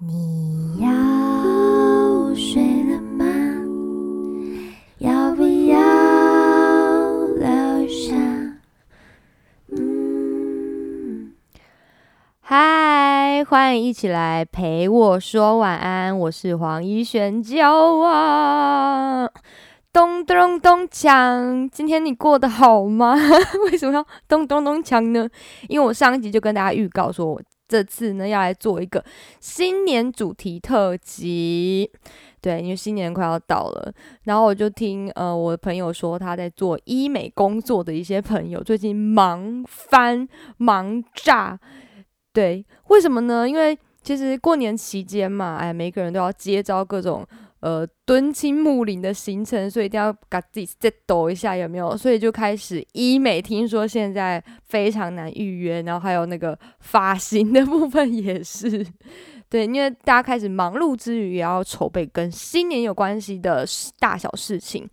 [0.00, 0.88] 你要
[2.34, 2.60] 睡
[2.90, 3.24] 了吗？
[4.98, 5.78] 要不要
[7.36, 8.16] 留下？
[9.70, 11.32] 嗯，
[12.40, 19.30] 嗨，欢迎一起来陪我说晚安，我是黄一璇娇啊。
[19.92, 21.68] 咚咚咚锵！
[21.70, 23.14] 今天你过得好吗？
[23.70, 25.28] 为什么要咚咚咚锵呢？
[25.68, 27.40] 因为我上一集就跟大家预告说，我
[27.74, 29.04] 这次呢要来做一个
[29.40, 31.90] 新年主题特辑。
[32.40, 41.58] 对，因为新年快要到了，然后我就听呃我的朋友说，他在做医美工作的一些朋友最近忙翻忙炸。
[42.32, 43.48] 对，为什么呢？
[43.48, 47.26] 因为其实过年期间嘛，哎，每个人都要接招各种。
[47.64, 51.96] 呃，敦亲睦邻的行程，所以一定要把自己再抖一下，有没有？
[51.96, 58.86] 所以就开始医美，听说现在非常难预约，然后还有那个发型的部分也是，
[59.48, 63.64] 对，因为大家开始忙碌之余，也要筹备跟新年有关系的
[63.98, 64.86] 大小事情。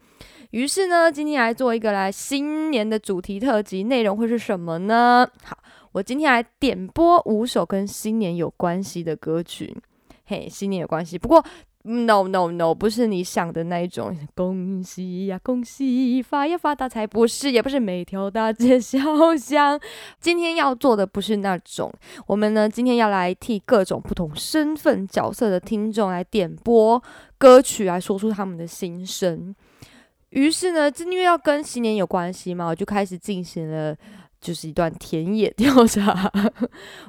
[0.52, 5.30] 于是呢，今天来做一个来新年的主题特辑，内容会是什么呢？
[5.44, 5.58] 好，
[5.92, 9.76] 我今天来点播五首跟新年有关系的歌曲，
[10.24, 11.44] 嘿，新年有关系，不过。
[11.84, 14.16] No no no，不是你想的那一种。
[14.36, 19.00] 恭喜呀，恭喜发呀发大财，不是，也不是每条大街 小
[19.36, 19.80] 巷。
[20.20, 21.92] 今天要做的不是那种，
[22.28, 27.02] 我们呢今天要来替各种不同身份角色的听众来点播
[27.38, 29.56] 歌曲，来说出他们的心声。
[30.30, 33.96] 于是呢，正因为要跟新年有关系嘛，我就开始进行了。
[34.42, 36.32] 就是一段田野 调查，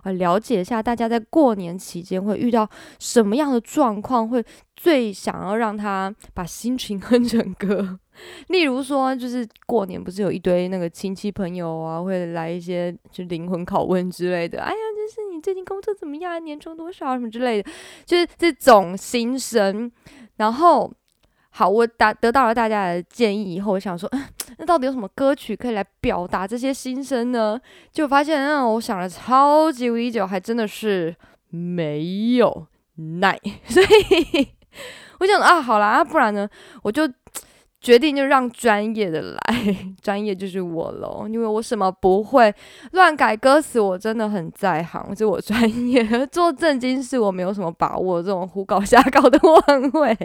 [0.05, 4.45] 我了解一下大家在过年期间会遇到什么样的状况，会
[4.77, 7.99] 最想要让他把心情 哼成歌。
[8.49, 14.61] 例如说，就是过年不是有一堆那个亲戚朋友啊，会来一些就灵魂拷问之类的。
[14.61, 16.45] 哎呀，就是你最近工作怎么样？
[16.45, 17.71] 年终多少什么之类的，
[18.05, 19.91] 就是这种心声。
[20.37, 20.93] 然后。
[21.55, 24.11] 好，我达得到了大家的建议以后，我想说，
[24.57, 27.61] 那到底有什么歌曲可以来表达这些心声呢？
[27.93, 31.15] 就发现，嗯，我想了超级无敌久，还真的是
[31.51, 33.39] 没有耐。
[33.69, 34.49] 所以
[35.21, 36.49] 我想啊，好啦，不然呢，
[36.83, 37.07] 我就
[37.83, 39.39] 决定就让专业的来，
[40.01, 42.55] 专业就是我喽，因为我什么不会，
[42.93, 45.61] 乱改歌词我真的很在行，是我专
[45.91, 46.03] 业。
[46.33, 50.17] 做正经事我没有什么把握，这种胡搞瞎搞的我很会，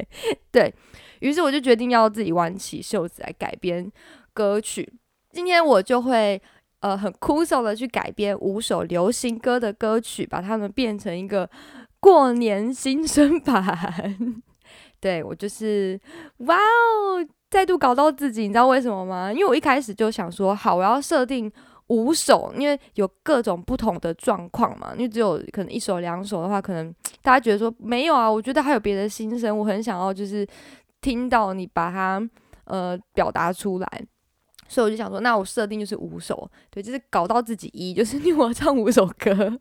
[0.52, 0.74] 对。
[1.20, 3.92] 于是我就决定要自己挽起袖子来改编
[4.34, 4.92] 歌曲。
[5.32, 6.42] 今天我就会
[6.80, 11.48] 呃很酷手的去改编五首流行歌的歌曲，把它们变成一个
[12.00, 14.18] 过年新生版。
[15.00, 16.00] 对我就是
[16.38, 19.32] 哇哦，再度搞到自己，你知道为什么吗？
[19.32, 21.52] 因为我一开始就想说，好，我要设定
[21.88, 24.94] 五首，因为有各种不同的状况嘛。
[24.96, 26.92] 因为只有可能一首两首的话，可能
[27.22, 30.48] 大家觉得说没有啊，我觉得还有别的心声，我很想要就是。
[31.02, 32.30] 听到你把它
[32.66, 34.06] 呃表达出来，
[34.68, 39.58] 所以我就想说，那我设定就是五首，对，就是搞到自己一， 就是 你我唱五首歌，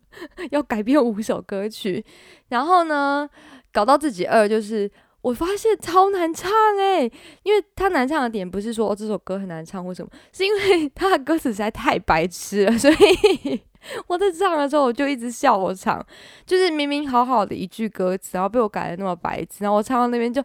[0.51, 2.05] 要改编五首歌曲，
[2.49, 3.29] 然后呢，
[3.73, 7.11] 搞到自己二，就是我发现超难唱诶，
[7.45, 13.61] 因为他难唱的点不是说这首歌很难唱或什么，是因为 他的歌词实在太白痴了，所以
[14.09, 16.05] 我在唱的时候我就一直笑我唱，
[16.45, 20.43] 就是明明好好的一句歌词，然后被我改的那么白痴，然后我唱到那边就。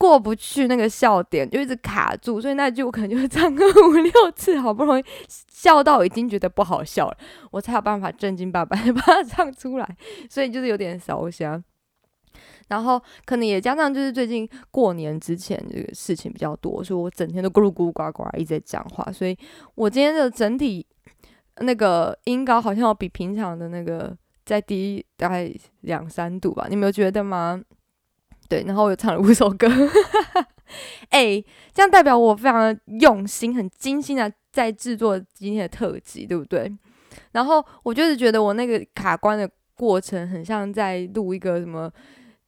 [0.00, 7.16] 过不去那个笑点，就一直卡住，所以那句我可能就会唱个五六次，好不容易笑到已经觉得不好笑了，
[7.50, 9.96] 我才有办法正经八百把它唱出来。
[10.30, 11.62] 所以就是有点烧香，
[12.68, 19.36] 然后可能也加上就是最近过年之前这个事情比较多，所以我整天都咕噜咕噜呱呱一直在讲话，所以
[19.74, 20.86] 我今天的整体
[21.58, 27.60] 那个音高好像要比平常的那个再低大概两三度吧，你没有觉得吗？
[28.50, 29.68] 对，然后我又唱了五首歌，
[31.10, 31.40] 哎，
[31.72, 36.68] 这样代表我非常的用心、很精心的在制作今天的特辑，对不对？
[37.30, 41.88] 然后我就是觉得我那个卡关的过程，很像在录一个什么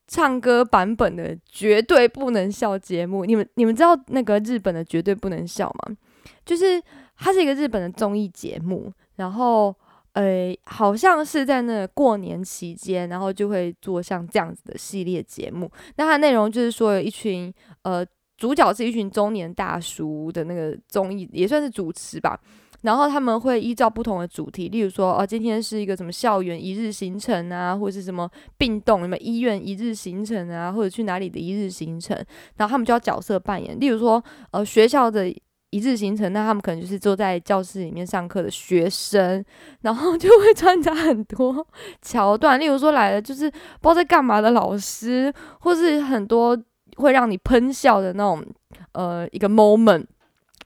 [0.08, 3.24] 唱歌版本的绝对不能笑节目。
[3.24, 5.96] 你们你们知道那个日本的绝对不能笑吗？
[6.44, 6.82] 就是
[7.16, 9.72] 它是一个日本的综艺节目，然后。
[10.14, 15.70] 呃，好像是在那过年期间，然后就会做像这样子的系列节目。
[15.96, 17.50] 那它内容就是说，有一群
[17.82, 18.04] 呃，
[18.36, 22.38] 主角是一群中年大叔的那个综艺，也算是主持吧。
[22.82, 32.14] 然后他们会依照不同的主题，例如说，哦，今天是一个什么校园一日行程啊，或者是什么病栋，什么医院一日行程啊，或者去哪里的一日行程。
[32.56, 35.34] 然后他们就要角色扮演，例如说，呃，学校的。
[35.72, 39.42] 一日行程，那他们可能就是坐在教室里面上课的学生，
[39.80, 41.66] 然后就会穿插很多
[42.02, 46.56] 桥段，例如说来了就是不知道在干嘛的老师，或是很多
[46.96, 48.44] 会让你喷笑的那种
[48.92, 50.04] 呃一个 moment。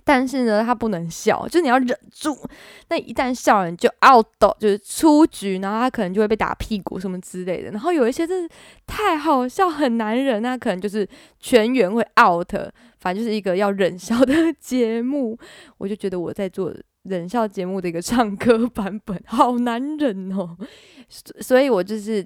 [0.08, 2.32] 但是呢，他不能笑，就是你要忍住。
[2.91, 4.25] 那一旦笑了，你就 out，
[4.61, 7.73] 就是出局，然后他可能就会被打屁股什么之类的。
[7.73, 8.55] 然后有一些真的
[8.87, 11.06] 太好笑，很难忍，那可能就是
[11.41, 12.55] 全员会 out。
[13.00, 15.37] 反正就是一个要忍笑的节目，
[15.79, 20.56] 我就觉得我在做忍笑节目的一个唱歌版本，好难忍哦。
[21.41, 22.25] 所以我就是。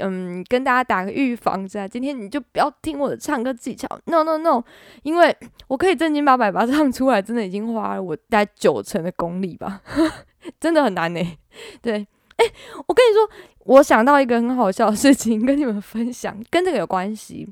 [0.00, 4.62] 嗯，跟大家打个预防针，今天你就不要听我的唱歌技巧，no no no，
[5.02, 5.36] 因为
[5.68, 9.82] 我可以正经八百把它唱出来，真的已经花了我大概九成的功力吧，
[10.58, 11.20] 真的很难呢。
[11.80, 11.94] 对，
[12.36, 12.44] 哎，
[12.86, 13.30] 我跟你说，
[13.66, 17.48] 我想到一个很好笑的事情跟你们分享，跟这个有关系，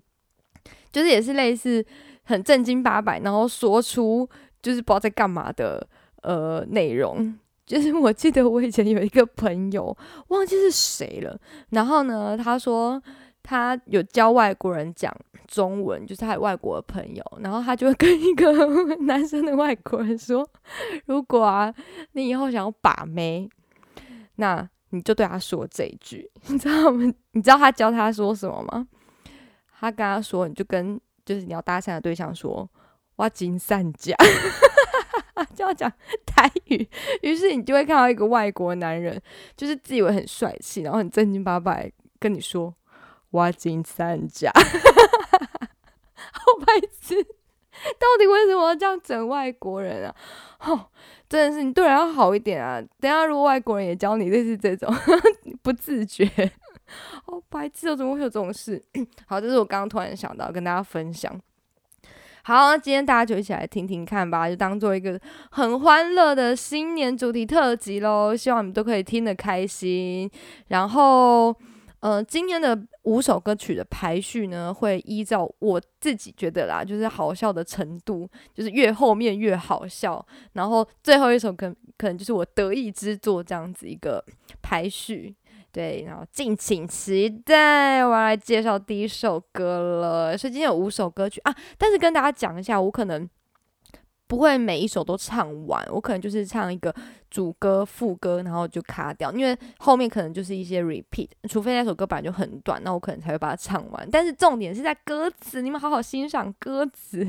[0.90, 1.84] 就是也是类似
[2.24, 4.28] 很正经八百，然后说出
[4.62, 5.86] 就是不知道在干嘛的
[6.22, 7.38] 呃内容。
[7.68, 9.94] 就是我记得我以前有一个朋友，
[10.28, 11.38] 忘记是谁了。
[11.68, 13.00] 然后呢，他说
[13.42, 15.14] 他有教外国人讲
[15.46, 17.22] 中文，就是他有外国的朋友。
[17.40, 18.50] 然后他就会跟一个
[19.04, 20.48] 男生的外国人说
[21.04, 21.72] ：“如果啊，
[22.12, 23.46] 你以后想要把妹，
[24.36, 26.30] 那你就对他说这一句。
[26.48, 27.12] 你知道吗？
[27.32, 28.88] 你知道他教他说什么吗？
[29.78, 32.66] 他跟他说，你就跟就是你要搭讪的对象说，
[33.16, 34.16] 哇，金善假。”
[35.54, 35.90] 就要讲
[36.26, 36.88] 台语，
[37.22, 39.20] 于是你就会看到一个外国男人，
[39.56, 42.74] 就是自以为很帅气，然后很正经八百跟你说
[43.32, 44.50] “挖金三甲”，
[46.14, 47.22] 好白痴！
[47.98, 50.14] 到底为什么要这样整外国人啊？
[50.60, 50.90] 哦，
[51.28, 52.82] 真的是你对人要好一点啊！
[52.98, 54.92] 等下如果外国人也教你类似这种，
[55.62, 56.28] 不自觉，
[57.24, 57.96] 好白痴！
[57.96, 58.82] 怎么会有这种事？
[59.26, 61.40] 好，这是我刚刚突然想到跟大家分享。
[62.48, 68.34] 好，今天大家就一起来听听看吧，就当做一个很欢乐的新年主题特辑喽。
[68.34, 70.30] 希望你们都可以听得开心。
[70.68, 71.54] 然后，
[72.00, 80.26] 呃，今天的五首歌曲的排序呢，会依照我自己觉得啦，就是好笑的程度，就是越后面越好笑。
[80.54, 84.24] 然后最后一首可可能就是我得意之作这样子一个
[84.62, 85.36] 排序。
[85.78, 90.36] 对，然后敬请期待，我要来介绍第一首歌了。
[90.36, 93.30] 所以今天有五首歌曲啊，但是跟大家讲一下，我可能
[94.26, 96.92] 不会每一首都唱完，我可能就是唱一个
[97.30, 104.08] 主歌、副歌，然后就卡掉，因为后面可能就是一些 repeat，除非那首歌本来就很短，那我可能才会把它唱完。
[104.10, 107.24] 但是重点是在歌词，你们好好欣赏歌词。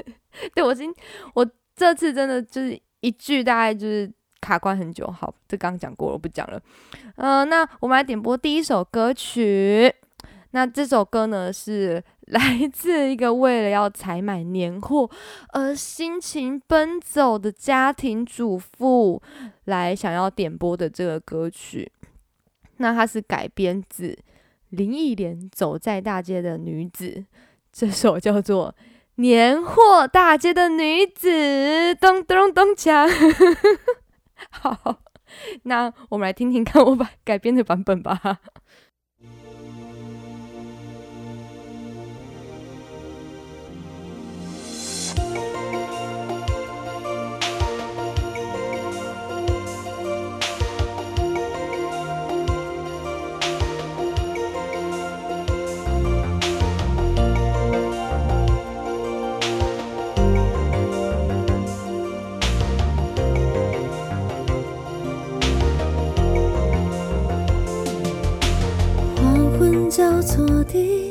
[0.54, 0.94] 对我今
[1.32, 4.12] 我这次真的就是一句大概就是。
[4.44, 6.60] 卡关很久，好，这刚讲过了，我不讲了。
[7.16, 9.94] 嗯，那我们来点播第一首歌曲。
[10.50, 12.38] 那这首歌呢，是来
[12.70, 15.10] 自一个为了要采买年货
[15.54, 19.22] 而辛勤奔走的家庭主妇
[19.64, 21.90] 来想要点播的这个歌曲。
[22.76, 24.16] 那它是改编自
[24.68, 27.06] 林忆莲《走在大街的女子》，
[27.72, 28.74] 这首叫做
[29.16, 31.30] 《年货大街的女子》，
[31.98, 33.08] 咚咚咚锵。
[34.50, 35.00] 好，
[35.64, 38.40] 那我们来听听看我把改编的版本吧。
[70.74, 71.03] 错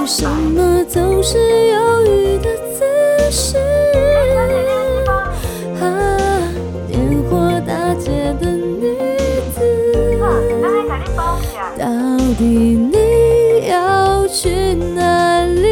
[0.00, 3.58] 为什么总是犹豫的姿势？
[5.78, 6.50] 啊，
[6.88, 8.96] 年货大街的女
[9.54, 9.60] 子，
[11.78, 15.68] 到底你要去哪里？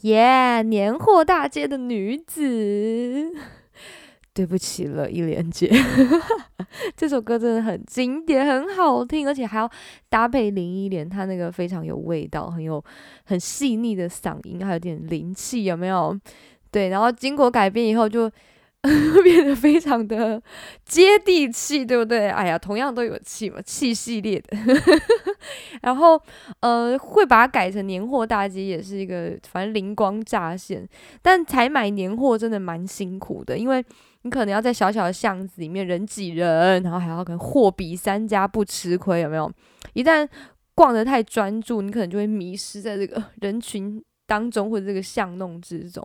[0.00, 0.62] 耶！
[0.62, 2.40] 年货大街的女子，
[4.32, 5.70] 对不起了，一莲姐，
[6.96, 9.70] 这首歌真的很经典，很好听，而且还要
[10.08, 12.82] 搭配林忆莲，她那个非常有味道，很有
[13.24, 16.18] 很细腻的嗓音，还有点灵气，有没有？
[16.70, 18.30] 对，然后经过改编以后就。
[19.22, 20.42] 变得非常的
[20.86, 22.30] 接地气，对不对？
[22.30, 24.56] 哎呀，同样都有气嘛，气系列的。
[25.82, 26.18] 然后，
[26.60, 30.88] 呃，会把它改成年货大街，也是一个反正灵光乍现。
[31.20, 33.84] 但采买年货真的蛮辛苦的，因为
[34.22, 39.50] 你可能要在小小的巷子里面人挤人，然后还要跟货比三家不吃亏，有没有？
[39.94, 40.28] 一旦
[40.74, 46.04] 逛得太专注，你可能就会迷失在这个 人群当中，或者这个巷弄之中。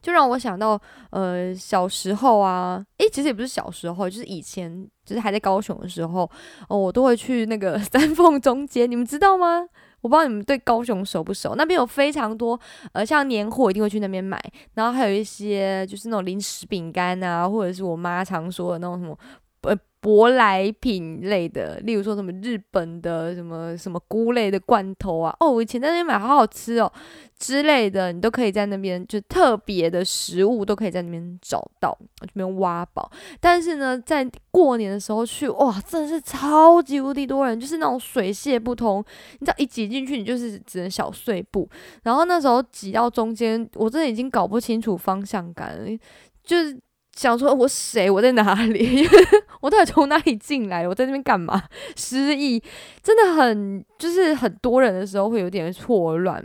[0.00, 6.28] 就让我想到，呃，小时候啊，诶，其实也不是小时候，就是以前，就是还在高雄的时候，
[6.68, 9.66] 哦，我都会去那个 三凤中街，你们知道吗？
[10.02, 11.54] 我不知道你们对高雄熟不熟？
[11.56, 12.60] 那边有非常多，
[12.92, 14.38] 呃，像年货一定会去那边买，
[14.74, 19.18] 然后还有一些就是那种零食饼干啊，或者是我妈常说的那种什么，
[19.62, 19.74] 呃。
[20.02, 26.92] 舶来品类的，例如说什么日本的什么什么菇类的罐头啊，哦，我以前在那边买，好好吃哦
[27.38, 33.08] 之类的，你都可以在那边，就特别的食物都可以在那边找到，这边挖宝。
[33.40, 39.04] 但是呢，在过年的时候去，哇，真的是超级无敌多人，就是那种水泄不通，
[39.38, 41.68] 你知道一挤进去，你就是只能小碎步。
[42.02, 45.98] 然后那时候挤到中间，我真的已经搞不清楚方向感了，
[46.42, 46.76] 就是。
[47.14, 48.10] 想说我谁？
[48.10, 49.06] 我在哪里？
[49.60, 50.88] 我到底从哪里进来？
[50.88, 51.62] 我在那边干嘛？
[51.94, 52.62] 失忆，
[53.02, 56.44] 真的很就是很多人的时候会有点错乱。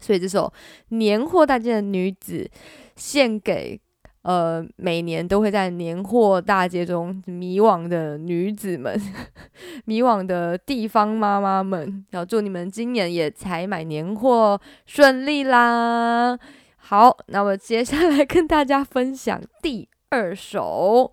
[0.00, 0.50] 所以这首
[0.88, 2.50] 年货大街的女子，
[2.96, 3.78] 献给
[4.22, 8.98] 呃每年都会在年货大街中迷惘的女子们，
[9.84, 16.38] 迷惘的地方妈妈们，要祝你们今年也采买年货顺利啦！
[16.78, 21.12] 好，那我接下来跟大家分享第二首。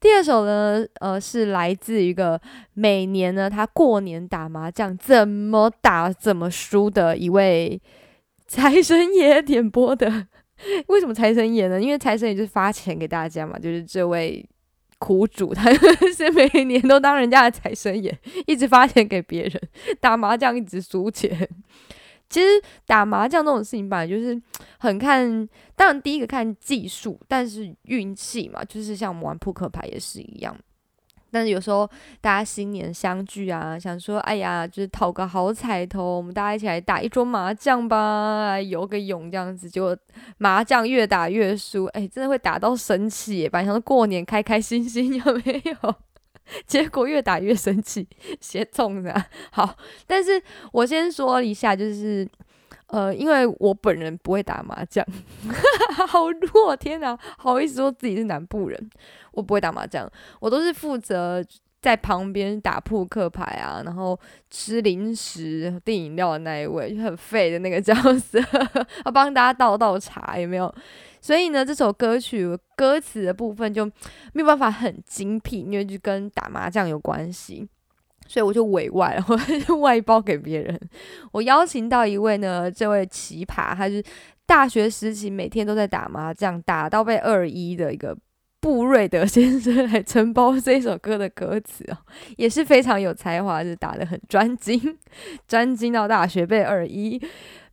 [0.00, 2.40] 第二首呢，呃，是来自一个
[2.74, 7.82] 每年呢他过年打麻将怎么打怎么输的一位
[8.46, 10.28] 财神爷点播的。
[10.86, 11.80] 为什么财神爷呢？
[11.80, 14.48] 因为财神爷就是发钱给大家嘛，就是这位
[14.98, 18.16] 苦主，他是每年都当人家的财神爷，
[18.46, 19.60] 一直发钱给别人，
[20.00, 21.48] 打麻将一直输钱。
[22.28, 22.46] 其实
[22.86, 24.40] 打麻将这种事情吧，就是
[24.78, 30.56] 很看，当然第一个看技术，但是运气嘛，就是像我们玩扑克牌也是一样。
[31.30, 31.86] 但是有时候
[32.22, 39.94] 大家新年相聚啊，想说，哎呀，就是讨个好彩头，我们大家一起来打一桌麻将吧，游个泳这样子，结果
[40.38, 45.94] 麻将越打越输，哎，真的会打到生气，本来想说过年开开心心，有没有？
[46.66, 48.06] 结果越打越生气，
[48.40, 49.76] 写中的好。
[50.06, 52.28] 但是我先说一下，就是
[52.86, 55.04] 呃，因为我本人不会打麻将，
[56.08, 58.90] 好弱，天哪，好意思说自己是南部人，
[59.32, 61.44] 我不会打麻将，我都是负责
[61.80, 64.18] 在旁边打扑克牌啊，然后
[64.50, 68.40] 吃零食、订饮料的那一位，就很废的那个角色，
[69.04, 70.72] 要 帮大家倒倒茶，有没有？
[71.20, 73.84] 所以呢，这首歌曲歌词的部分就
[74.32, 77.68] 没有办法很精辟，因为就跟打麻将有关系，
[78.26, 80.78] 所以我就委外，我就外包给别人。
[81.32, 84.02] 我邀请到一位呢，这位奇葩，他是
[84.46, 88.16] 大学时期每天都在打麻将，打到被二一的一个
[88.60, 91.98] 布瑞德先生来承包这首歌的歌词哦，
[92.36, 94.98] 也是非常有才华，是打的很专精，
[95.46, 97.20] 专精到大学被二一。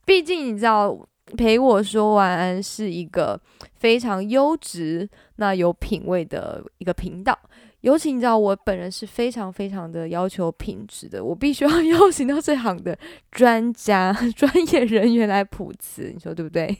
[0.05, 1.07] 毕竟你知道。
[1.35, 3.37] 陪我说晚安是一个
[3.73, 7.35] 非常优质、那有品味的一个频道。
[7.81, 12.95] 尤其你知道，我本人是非常非常的要求品质的，我必须要 邀请到这行的
[13.31, 16.77] 专家、专业人员来谱词，你说对不对？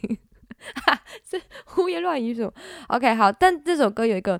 [0.85, 2.51] 哈，是胡言乱语什么
[2.87, 4.39] ？OK，好，但这首歌有一个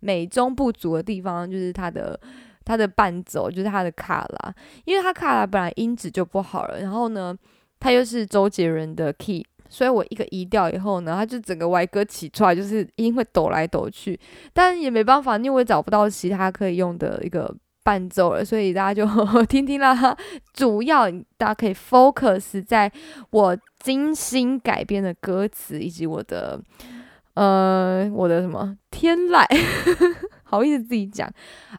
[0.00, 2.18] 美中不足的地方，就是它的
[2.64, 4.54] 它的伴奏，就是它的卡拉，
[4.84, 7.36] 因为它卡拉本来音质就不好了，然后呢，
[7.78, 14.18] 它又是周杰伦的 key，所以我一个移调以后呢，它就整个歪歌起出来，就是音会抖来抖去，
[14.52, 17.54] 但也没办法，因为我也找不到其他可以用的一个。
[17.86, 19.06] 伴奏了，所以大家就
[19.46, 20.16] 听听啦。
[20.52, 22.90] 主要大家可以 focus 在
[23.30, 26.60] 我精心改编的歌词，以及我的
[27.34, 29.46] 呃我的什么天籁，
[30.42, 31.32] 好意思自己讲。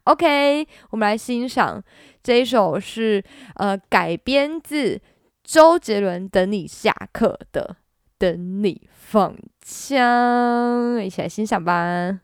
[0.06, 1.84] OK，我们来欣赏
[2.24, 3.22] 这一首是
[3.56, 5.02] 呃改编自
[5.44, 7.76] 周杰伦《等你下课》的
[8.18, 12.22] 《等你放枪》，一起来欣赏吧。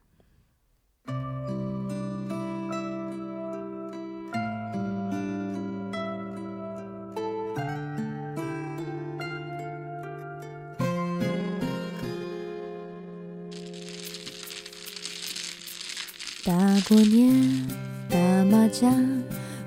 [16.46, 16.52] 大
[16.90, 17.66] 过年
[18.10, 18.18] 打
[18.52, 18.92] 麻将，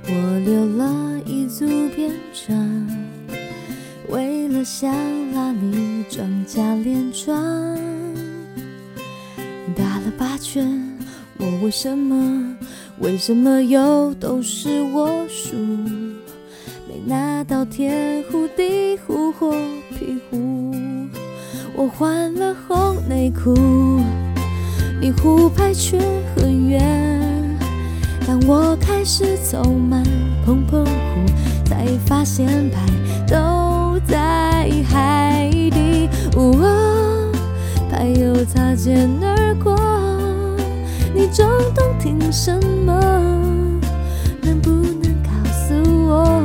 [0.04, 1.66] 我留了一组
[1.96, 2.86] 便章，
[4.10, 4.92] 为了想
[5.32, 7.34] 拉你庄家连庄。
[9.74, 10.70] 打了八圈，
[11.38, 12.54] 我为什么
[12.98, 15.56] 为什么又都是我输？
[16.86, 19.52] 没拿到天胡地胡或
[19.98, 20.74] 皮胡，
[21.74, 23.54] 我换了红内裤。
[25.00, 25.98] 离湖牌却
[26.34, 26.80] 很远，
[28.26, 30.02] 当我开始走慢
[30.44, 30.90] 碰碰湖，
[31.64, 32.80] 才发现牌
[33.26, 36.08] 都在海底。
[36.34, 37.30] 哦，
[37.90, 39.76] 牌又擦肩而过，
[41.14, 42.52] 你中动听什
[42.84, 42.92] 么？
[44.42, 45.74] 能不能告诉
[46.06, 46.42] 我？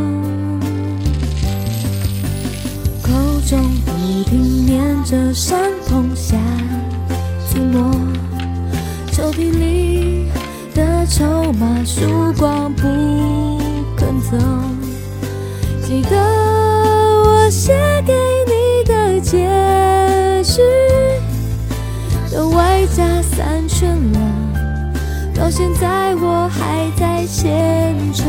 [3.02, 3.10] 口
[3.48, 6.11] 中不停念着山痛
[9.32, 10.26] 抽屉里
[10.76, 12.82] 的筹码曙光不
[13.96, 14.38] 肯走，
[15.82, 16.18] 记得
[17.24, 17.72] 我写
[18.06, 18.14] 给
[18.46, 19.48] 你的结
[20.44, 20.62] 局，
[22.30, 24.20] 都外加三圈了，
[25.34, 28.26] 到现在我还在虔诚，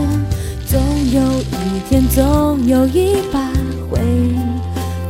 [0.65, 3.51] 总有一天，总有一把
[3.91, 3.99] 会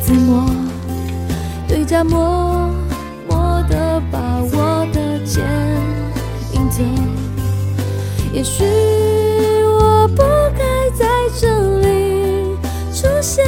[0.01, 0.49] 自摸，
[1.69, 2.62] 对家摸。
[8.43, 8.65] 也许
[9.65, 10.17] 我不
[10.59, 11.07] 该在
[11.39, 12.57] 这里
[12.93, 13.45] 出现。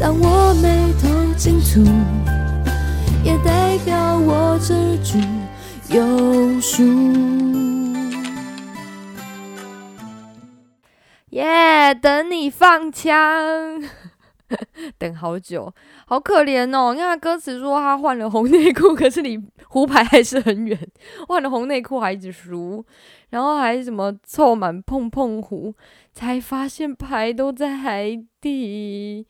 [0.00, 1.84] 当我眉头紧蹙，
[3.24, 5.18] 也代表我这局
[5.88, 6.84] 有输。
[11.30, 13.82] 耶，等你放枪。
[14.96, 15.74] 等好久，
[16.06, 16.94] 好可怜哦！
[16.94, 20.78] 你看歌词说他换了红内裤，可是你胡牌还是很远。
[21.26, 22.82] 换了红内裤还一直输，
[23.30, 25.74] 然后还什么凑满碰碰胡，
[26.12, 29.26] 才发现牌都在海底。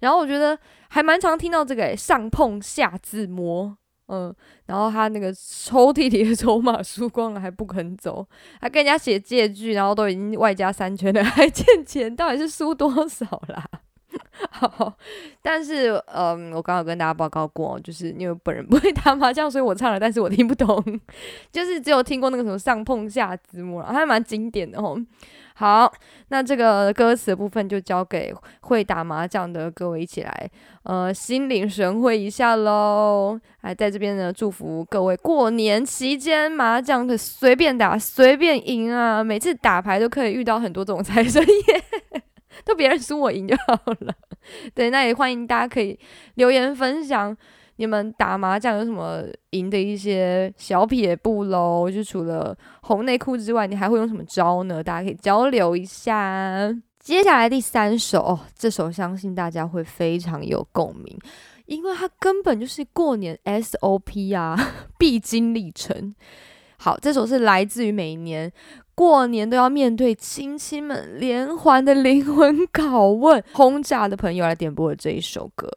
[0.00, 3.76] 然后我觉得还蛮常听到这个上碰下自摸，
[4.08, 4.34] 嗯，
[4.66, 8.26] 然后他那个抽屉里的筹码输光了还不肯走，
[8.60, 13.64] 还跟人家写借据，然后都已经外加三圈了，还欠钱，到底是输多少啦？
[14.50, 14.92] 好，
[15.40, 20.82] 但是嗯，我刚刚跟大家报告过，就是因为本人不会打麻将，所以我唱了，但是我听不懂，
[21.52, 24.98] 就是只有听过那个什么上碰下字幕了，还蛮经典的哦。
[25.54, 25.92] 好，
[26.28, 30.50] 那这个歌词部分就交给会打麻将的各位一起来，
[30.84, 33.38] 呃，心领神会一下喽。
[33.60, 39.22] 还在这边呢，祝福各位过年期间麻将可随便打，随便赢啊！
[39.22, 42.22] 每次打牌都可以遇到很多种财神爷。
[42.64, 44.14] 都别人输我赢就好了，
[44.74, 45.98] 对，那也欢迎大家可以
[46.34, 47.36] 留言分享
[47.76, 51.90] 你们打麻将有什么赢的一些小撇步喽。
[51.90, 54.82] 就除了红内裤之外，你还会用什么招呢？
[54.82, 56.72] 大家可以交流一下。
[57.00, 61.18] 接下来第三首，这首相信大家会非常有共鸣，
[61.66, 64.56] 因为它根本就是过年 SOP 啊，
[64.98, 66.14] 必经历程。
[66.76, 68.52] 好，这首是来自于每年。
[68.94, 75.68] 过年都要面对亲戚们连环的灵魂拷问、 轰炸的朋友来点播的这一首歌。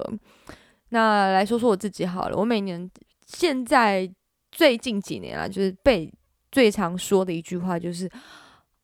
[0.89, 2.89] 那来说说我自己好了，我每年
[3.25, 4.10] 现在
[4.51, 6.13] 最近几年啊，就是被
[6.51, 8.10] 最常说的一句话就是：“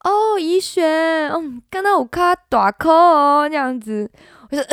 [0.04, 4.10] 哦，怡璇，嗯，刚刚我卡短扣哦，这样子。”
[4.50, 4.66] 我说：“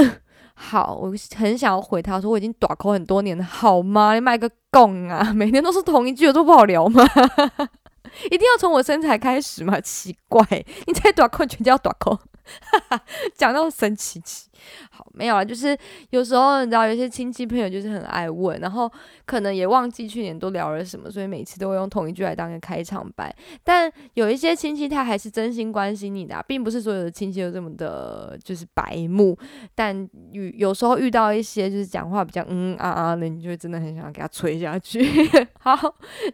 [0.54, 4.14] 好，我很想要回他说我已经短扣很多年了，好吗？
[4.14, 7.04] 你卖个供啊，每天都是同一句，有这么好聊吗？”
[8.26, 9.80] 一定要从我身材开始吗？
[9.80, 10.46] 奇怪，
[10.86, 12.18] 你再短裤全家要短裤，
[12.60, 14.48] 哈 哈讲到神奇奇，
[14.90, 15.76] 好没有啊，就是
[16.10, 18.90] 有时候你知道，有些亲戚朋友就是很爱问，然后
[19.24, 23.34] 可能也忘记去年都聊了什么，所以每次都会用同一句来当个开场白。
[23.64, 29.38] 但有一些亲戚他还是真心关心你的，并不是所有的亲戚都这么的，就是白目。
[29.74, 35.00] 但遇有时候遇到一些就是讲话比较嗯啊啊的，你就真的很想给他吹下去。
[35.60, 35.76] 好，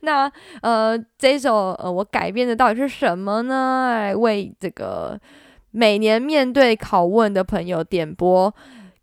[0.02, 0.30] 那
[0.62, 3.90] 呃这一首呃我改编的到底是什么呢？
[3.90, 5.20] 来为这个。
[5.76, 8.54] 每年面对拷问的朋友点播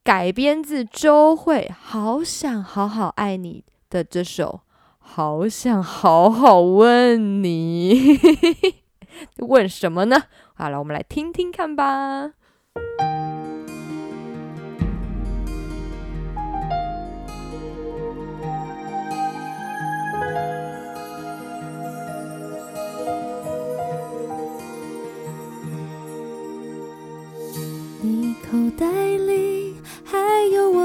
[0.06, 4.62] 改编自周慧《好想好好爱你》的这首
[4.98, 8.16] 《好想好好问你》，
[9.46, 10.24] 问什么呢？
[10.54, 12.32] 好了，我们来听听看吧。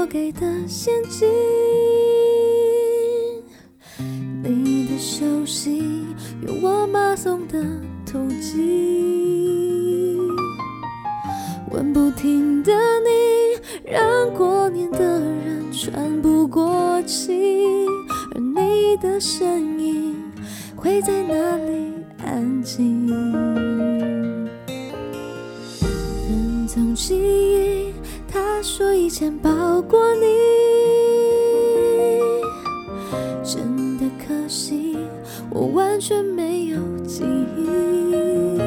[0.09, 1.27] 给的现金，
[4.41, 6.07] 你的手心
[6.41, 7.61] 有我妈送的
[8.05, 10.17] 土鸡，
[11.71, 17.85] 问不停的你让过年的人喘不过气，
[18.33, 20.15] 而你的声音
[20.75, 21.91] 会在哪里
[22.23, 23.07] 安静？
[26.65, 27.36] 从记，
[29.07, 30.25] 以前抱过你，
[33.41, 34.97] 真的可惜，
[35.49, 37.23] 我完全没有记
[37.55, 38.59] 忆。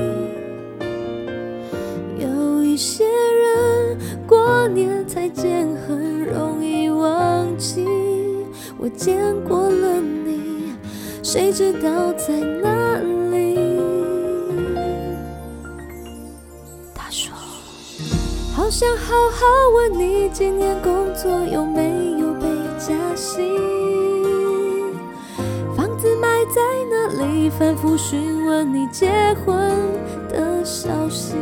[2.25, 7.87] 有一些人过年才见，很容易忘记。
[8.79, 10.73] 我见过了你，
[11.23, 12.41] 谁知道在
[18.71, 22.47] 好想好好问你，今年工作有没有被
[22.79, 23.43] 加薪？
[25.77, 27.51] 房子买在哪里？
[27.51, 29.11] 反复询问你结
[29.45, 29.59] 婚
[30.29, 31.35] 的消息。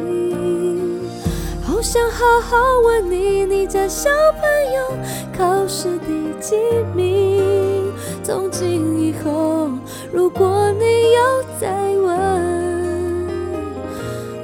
[1.62, 4.08] 好想好好问你，你家小
[4.40, 4.96] 朋友
[5.36, 6.56] 考试第几
[6.96, 7.92] 名？
[8.22, 9.68] 从今以后，
[10.10, 13.28] 如果你有再问，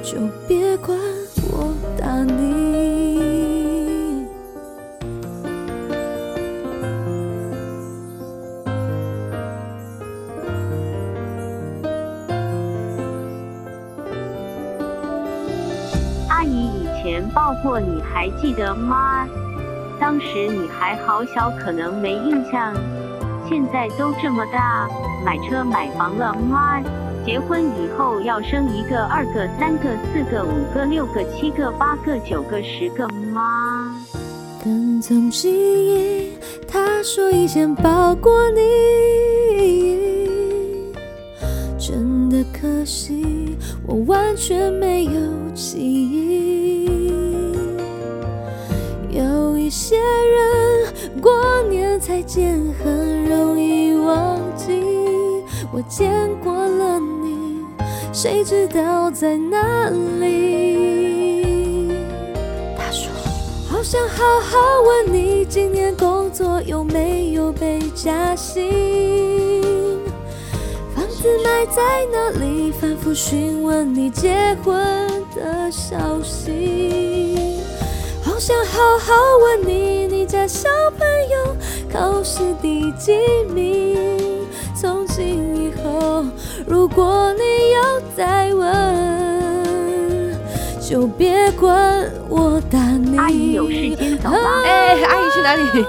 [0.03, 0.95] 就别管
[17.95, 19.25] 你还记得吗？
[19.97, 22.73] 当时你还好小，可能没印象。
[23.47, 24.85] 现在都这么大，
[25.25, 26.81] 买车买房了吗？
[27.25, 33.95] 结婚以后要生一个、二个、三个、四个、五个、六个、七个、八个、九个、十个吗？
[34.61, 36.33] 跟踪记忆，
[36.67, 38.61] 他说以前抱过你，
[41.79, 45.11] 真的可惜，我完全没有
[45.53, 46.64] 记忆。
[49.77, 54.71] 些人过年才见，很容易忘记。
[55.69, 56.09] 我见
[56.41, 57.59] 过了你，
[58.13, 59.89] 谁知道在哪
[60.21, 61.91] 里？
[62.77, 63.11] 他说，
[63.67, 64.57] 好想好好
[64.87, 68.71] 问你，今年工作有没有被加薪？
[70.95, 71.81] 房子买在
[72.13, 72.71] 哪里？
[72.71, 74.73] 反复询问你结婚
[75.35, 77.44] 的消息。
[78.35, 80.67] 好想好好问你，你家小
[80.97, 81.55] 朋友
[81.89, 83.13] 考试第几
[83.45, 84.45] 名？
[84.75, 86.25] 从今以后，
[86.67, 90.37] 如果你要再问，
[90.81, 93.17] 就别管我打你。
[93.17, 94.63] 阿姨有时间走吗？
[94.65, 95.85] 哎，阿姨去哪里？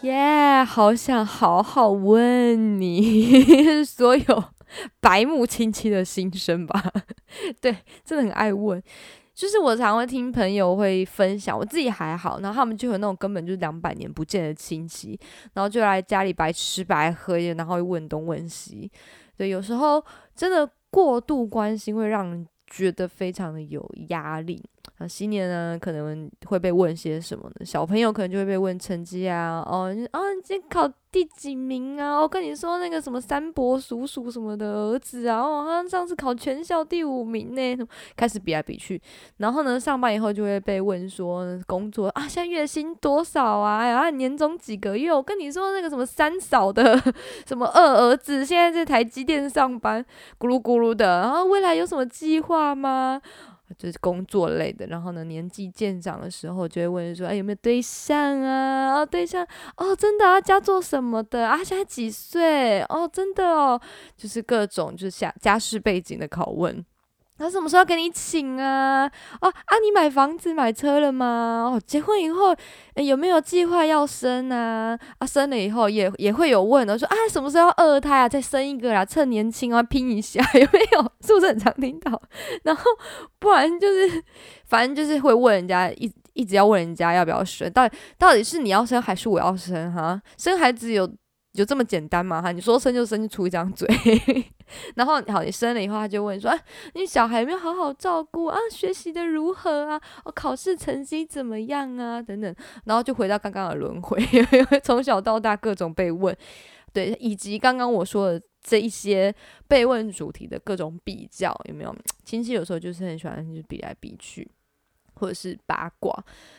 [0.00, 4.44] 耶，好想好好问你， 所有
[4.98, 6.90] 白目亲戚的心声吧。
[7.60, 8.82] 对，真的很爱问。
[9.34, 15.18] 就是我常会听朋友会分享，我自己还好，然后他们就有那种根本就是两百年不见的亲戚，
[15.54, 18.90] 然后就来家里白吃白喝，然后问东问西。
[19.36, 24.62] 对，有时候真的过度关心会让人觉得非常的有压力。
[25.02, 27.66] 啊新年呢，可能会被问些什么呢？
[27.66, 32.18] 小朋友可能就会被问成绩啊，哦，啊，你今天考第几名啊？
[32.20, 37.86] 我跟你说，那个什么三伯叔叔什么的儿子啊，哦，他上次考全校第五名呢。
[38.16, 39.00] 开始比来比去，
[39.38, 43.78] 然后呢，上班以后就会被问说工作啊，现在月薪多少啊？
[43.78, 45.12] 哎呀，年终几个月？
[45.12, 46.96] 我跟你说，那个什么三嫂的
[47.46, 50.04] 什么二儿子，现在在台积电上班，
[50.38, 53.20] 咕噜咕噜的，然后未来有什么计划吗？
[53.78, 54.86] 就是工作类的。
[54.86, 58.94] 然后呢，年纪渐长的时候，就会问说，哎，有没有对象啊？
[58.94, 61.62] 哦，对象，哦，真的啊，家做什么的啊？
[61.64, 62.80] 现在几岁？
[62.82, 63.80] 哦，真的哦，
[64.16, 66.84] 就是各种就是家家世背景的拷问。
[67.42, 69.04] 他什么时候给你请啊？
[69.40, 71.68] 哦啊，你买房子买车了吗？
[71.74, 72.54] 哦，结婚以后
[72.94, 74.96] 有没有计划要生啊？
[75.18, 78.28] 啊，生了以后也也会有问的，说啊，什么时候要二胎啊？
[78.28, 81.02] 再生一个啦，趁年轻啊，拼一下 有没有？
[81.26, 82.22] 是不是很常听到？
[82.62, 82.84] 然后
[83.40, 84.22] 不然就是，
[84.66, 89.92] 反正就是会问人家一一直要问人家要不要生，到底到底是你要生还是我要生？
[89.92, 91.10] 哈，生孩子有。
[91.52, 92.50] 就这么简单嘛哈？
[92.50, 93.86] 你说生就生，就出一张嘴。
[94.96, 96.58] 然后好，你生了以后，他就问说：“啊，
[96.94, 98.58] 你小孩有没有好好照顾啊？
[98.70, 100.00] 学习的如何啊？
[100.24, 102.22] 哦，考试成绩怎么样啊？
[102.22, 102.54] 等等。”
[102.86, 104.18] 然后就回到刚刚的轮回，
[104.82, 106.34] 从小到大各种被问，
[106.92, 109.34] 对，以及刚刚我说的这一些
[109.68, 111.94] 被问主题的各种比较，有没有？
[112.24, 114.50] 亲戚有时候就是很喜欢就比来比去。
[115.22, 116.12] 或者是八卦，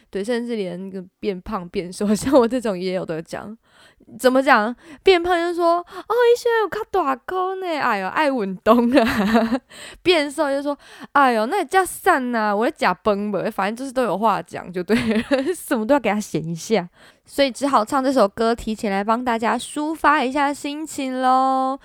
[0.09, 3.55] 对，甚至连那个变胖变瘦， 像我这种也有的讲。
[4.17, 4.73] 怎么讲？
[5.01, 5.85] 变胖就说哦，
[6.33, 9.59] 以前有卡大高呢，哎呦，爱运动啊。
[10.01, 10.77] 变瘦就说，
[11.11, 14.95] 哎呦，那叫散呐，我在假崩吧，反正就是都有话讲，就对，
[15.53, 16.87] 什么都要给他写一下，
[17.25, 21.79] 所以只好唱这首歌，提前来帮大家抒发一下心情喽。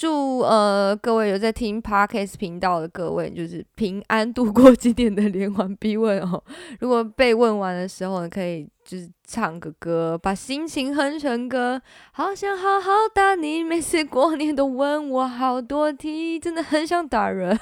[0.00, 6.40] 祝呃各位有在听 Parkes 频道的各位，就是平安度过今天的连环逼问哦。
[6.78, 11.82] 如果被问完的时候呢，可以就是唱个歌，把心情哼成歌。
[12.12, 17.58] 好想好好打你，每次过年都问我好多题，真的很想打人。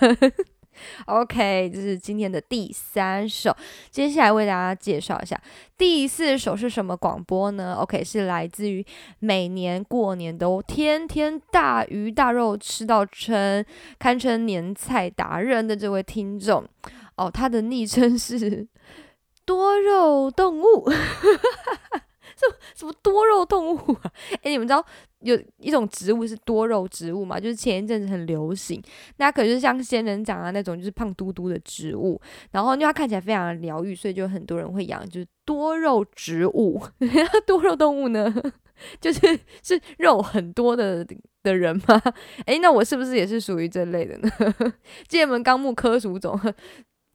[1.07, 3.57] OK，这是今天的第三首。
[3.91, 5.41] 接下来为大家介绍一下
[5.77, 8.85] 第四首是什么广播呢？OK，是来自于
[9.19, 13.65] 每年过年都天天大鱼大肉吃到撑，
[13.99, 16.65] 堪称年菜达人的这位听众
[17.17, 18.67] 哦，他的昵称是
[19.45, 20.91] 多肉动物。
[22.37, 24.13] 什什么多肉动物啊？
[24.43, 24.85] 哎，你们知道
[25.21, 27.41] 有一种植物是多肉植物吗？
[27.41, 28.81] 就是前一阵子很流行，
[29.17, 32.21] 那可是像仙人掌啊那种，就是胖嘟嘟的植物。
[32.51, 36.83] 然后因为它看起来非常疗愈，所以就很多人会养，就是多肉植物。
[37.47, 38.33] 多肉动物呢，
[39.01, 39.21] 就是
[39.63, 41.07] 是肉很多的
[41.43, 42.03] 的人吗？
[42.45, 44.31] 哎，那我是不是也是属于这类的呢？
[45.09, 46.39] 界门纲目科属种。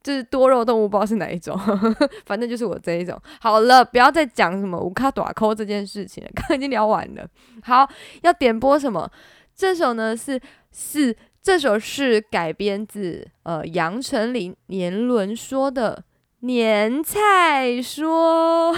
[0.02, 1.58] 就是多肉动物，不知道是哪一种，
[2.26, 3.20] 反正就是我这一种。
[3.40, 7.26] 好了，不要再讲什么无卡短扣这件事情了，刚刚已经聊完了。
[7.62, 7.88] 好，
[8.22, 9.10] 要点播什么？
[9.54, 10.40] 这首呢是
[10.72, 16.04] 是这首是改编自呃杨丞琳年轮说的
[16.40, 18.74] 年菜说。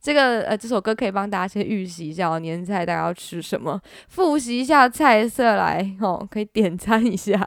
[0.00, 7.46] 这个呃这首歌可以帮大家先预习一下哦年菜大家要吃什么，复习一下菜色来哦，可以点餐一下。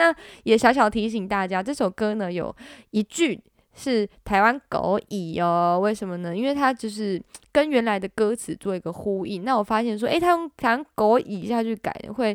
[0.00, 2.54] 那也小小提醒大家，这首歌呢有
[2.90, 3.38] 一句
[3.74, 6.34] 是台湾狗椅哦，为什么呢？
[6.34, 9.44] 因为它就是跟原来的歌词做一个呼应。
[9.44, 12.34] 那我发现说，诶，他用台湾狗椅下去改会。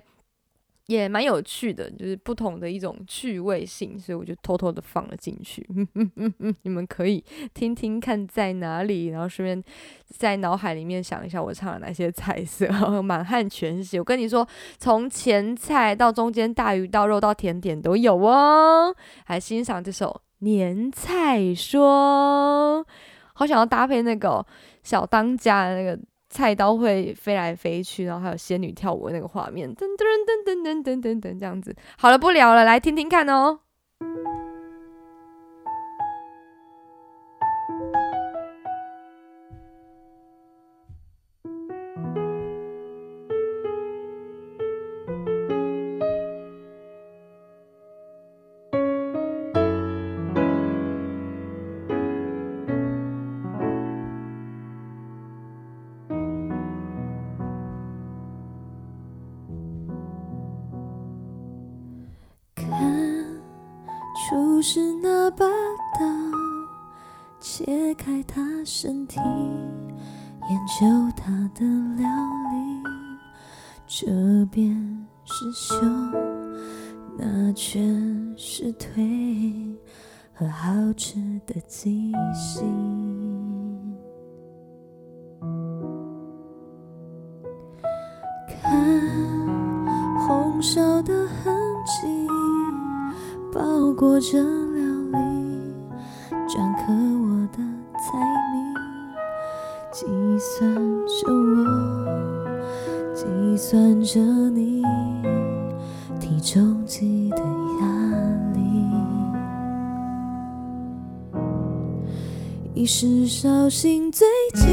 [0.87, 5.67] 也蛮有趣的，就是不同的一种趣味性，所以我就偷偷的放了进去。
[6.61, 7.23] 你们可以
[7.55, 9.63] 听听看在哪里，然后顺便
[10.09, 12.67] 在脑海里面想一下我唱了哪些菜色，
[13.01, 13.97] 满汉全席。
[13.97, 18.95] 我跟你说，从前菜到中间大鱼到肉到甜点都有哦。
[19.25, 22.85] 还欣赏这首年菜说，
[23.33, 24.45] 好想要搭配那个
[24.83, 25.99] 小当家的那个。
[26.35, 31.73] 菜刀会飞来飞去，然后还有仙女跳舞那个画面，噔噔噔噔噔噔噔噔这样子。
[31.97, 33.61] 好了，不聊了，来听听看哦。
[113.77, 114.65] 心最急，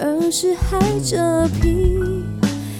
[0.00, 2.24] 二是海蜇皮，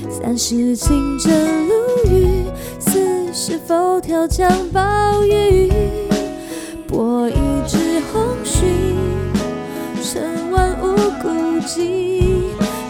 [0.09, 1.31] 三是清蒸
[1.69, 1.75] 鲈
[2.11, 2.47] 鱼，
[2.81, 2.99] 四
[3.35, 4.81] 是佛跳墙鲍
[5.25, 5.71] 鱼，
[6.89, 7.35] 拨一
[7.67, 8.63] 支红蕖，
[10.03, 11.29] 成万无孤
[11.67, 12.33] 寂，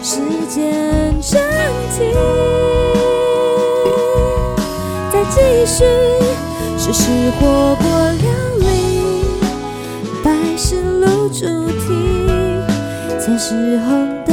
[0.01, 1.41] 时间暂
[1.97, 2.15] 停，
[5.11, 5.83] 再继续，
[6.77, 7.09] 试试
[7.41, 7.85] 火锅
[8.21, 8.63] 料理，
[13.45, 14.32] 时候的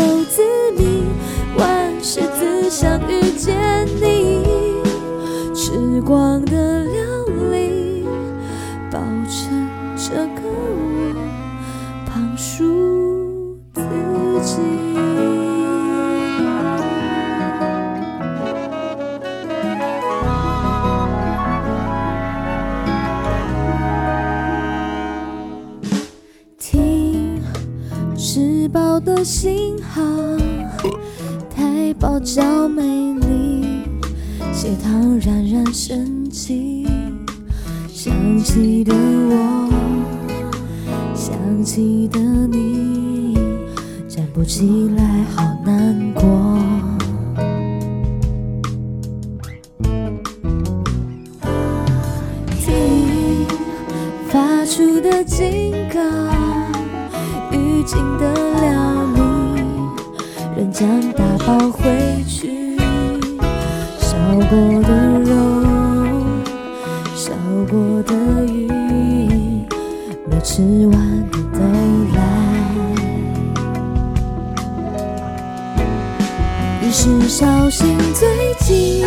[76.90, 79.04] 一是绍兴最急，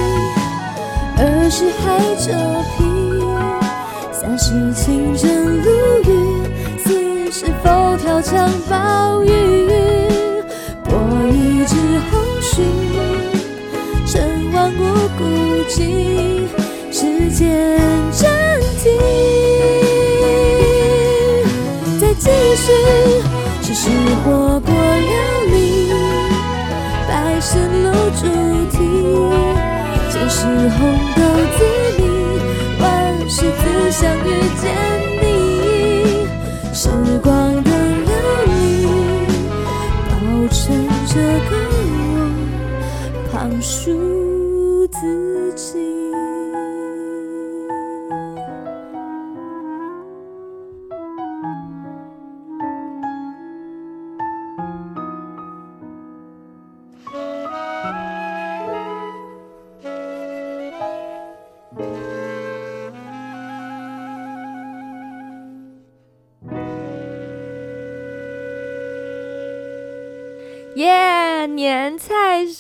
[1.18, 2.32] 二是海蜇
[2.78, 2.82] 皮，
[4.14, 5.70] 三是清蒸鲈
[6.06, 6.10] 鱼，
[6.82, 9.68] 四是佛跳墙鲍鱼，
[10.86, 10.96] 拨
[11.28, 11.76] 一支
[12.10, 12.56] 红蕖，
[14.08, 14.14] 成
[14.54, 14.80] 万无
[15.18, 15.22] 孤
[15.68, 16.48] 寂，
[16.90, 17.78] 时间
[18.14, 18.32] 暂
[18.82, 18.94] 停，
[22.00, 22.72] 再继续，
[23.62, 23.90] 只是
[24.24, 24.74] 火锅，
[27.54, 27.88] 线路
[28.20, 28.26] 主
[28.72, 28.78] 题，
[30.10, 30.38] 前世
[30.70, 30.80] 红
[31.16, 31.22] 豆
[31.56, 31.60] 自
[32.02, 32.02] 迷，
[32.82, 32.84] 万
[33.30, 34.28] 事自想遇
[34.60, 34.64] 见
[35.22, 35.24] 你，
[36.74, 36.90] 时
[37.22, 37.32] 光
[37.64, 38.12] 的流
[38.48, 38.52] 离，
[40.10, 40.12] 保
[40.50, 40.58] 存
[41.06, 41.53] 着。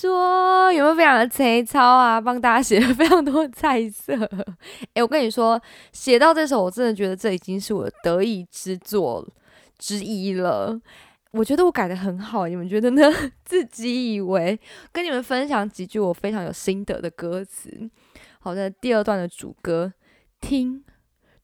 [0.08, 2.20] 说有没有非常的贼操啊？
[2.20, 4.14] 帮大家写了非常多菜色。
[4.96, 5.62] 哎、我跟你说，
[5.94, 9.26] 写到这首，我真的觉得这已经是我的得意之作
[9.78, 10.78] 之一了。
[11.32, 13.02] 我觉得我改的很好，你们觉得呢？
[13.46, 14.60] 自己以为
[14.92, 17.90] 跟你们分享几句我非常有心得的歌词。
[18.40, 19.94] 好的，第二段的主歌，
[20.42, 20.84] 听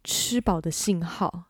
[0.04, 1.46] 吃饱的信号，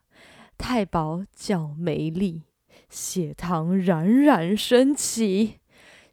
[0.59, 2.43] 太饱脚没力。
[2.87, 5.59] 血糖冉冉升起，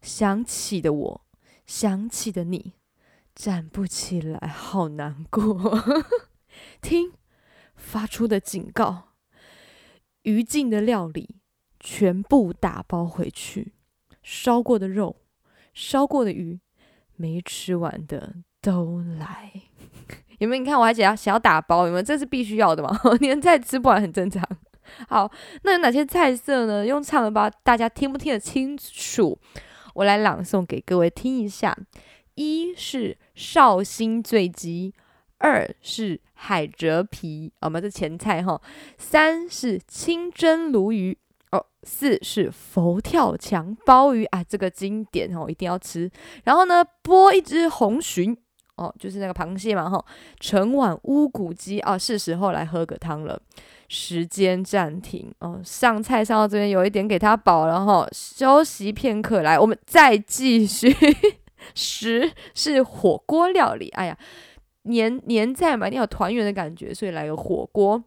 [0.01, 1.21] 想起的我，
[1.65, 2.73] 想起的你，
[3.35, 5.83] 站不起来，好难过。
[6.81, 7.11] 听
[7.75, 9.09] 发出的警告，
[10.23, 11.35] 余烬的料理
[11.79, 13.73] 全部打包回去，
[14.23, 15.17] 烧过的肉，
[15.73, 16.59] 烧过的鱼，
[17.15, 19.51] 没吃完的都来。
[20.39, 20.63] 有没有？
[20.63, 22.03] 你看我还写要写要打包，有没有？
[22.03, 22.99] 这是必须要的嘛？
[23.21, 24.43] 年菜吃不完很正常。
[25.09, 25.29] 好，
[25.63, 26.85] 那有哪些菜色呢？
[26.85, 29.37] 用唱的吧，大家听不听得清楚？
[29.97, 31.75] 我来朗诵给各位听一下：
[32.35, 34.93] 一是绍兴醉鸡，
[35.39, 38.61] 二是海蜇皮，我们的前菜哈；
[38.99, 41.17] 三是清蒸鲈鱼，
[41.51, 44.23] 哦，四是佛跳墙鲍鱼。
[44.25, 46.11] 啊，这个经典哦，一定要吃。
[46.43, 48.37] 然后呢，剥一只红鲟。
[48.77, 50.03] 哦，就是那个螃蟹嘛，哈，
[50.39, 53.39] 盛碗乌骨鸡啊，是时候来喝个汤了。
[53.89, 60.93] 时间暂停哦，上菜上到这边有一点给他饱了哈，休息片刻，来，我们再继续。
[61.73, 64.17] 十是火锅料理，哎呀，
[64.83, 68.03] 年年在嘛，一定要有团圆的感觉，所以来个火锅。